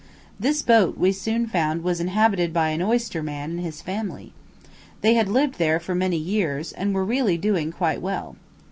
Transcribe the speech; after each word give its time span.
This 0.39 0.63
boat 0.63 0.97
we 0.97 1.11
soon 1.11 1.45
found 1.45 1.83
was 1.83 1.99
inhabited 1.99 2.51
by 2.51 2.69
an 2.69 2.81
oyster 2.81 3.21
man 3.21 3.51
and 3.51 3.59
his 3.59 3.83
family. 3.83 4.33
They 5.01 5.13
had 5.13 5.29
lived 5.29 5.59
there 5.59 5.79
for 5.79 5.93
many 5.93 6.17
years 6.17 6.71
and 6.71 6.95
were 6.95 7.05
really 7.05 7.37
doing 7.37 7.71
quite 7.71 8.01
well. 8.01 8.35